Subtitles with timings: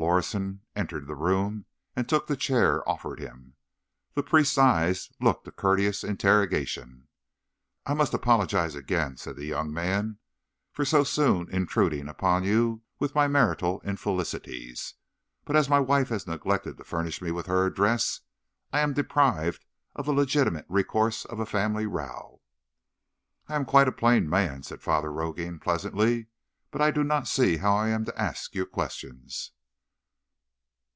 [0.00, 1.64] Lorison entered the room
[1.96, 3.56] and took the chair offered him.
[4.14, 7.08] The priest's eyes looked a courteous interrogation.
[7.84, 10.18] "I must apologize again," said the young man,
[10.70, 14.94] "for so soon intruding upon you with my marital infelicities,
[15.44, 18.20] but, as my wife has neglected to furnish me with her address,
[18.72, 19.64] I am deprived
[19.96, 22.40] of the legitimate recourse of a family row."
[23.48, 26.28] "I am quite a plain man," said Father Rogan, pleasantly;
[26.70, 29.50] "but I do not see how I am to ask you questions."